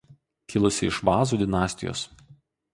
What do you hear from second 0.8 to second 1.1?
iš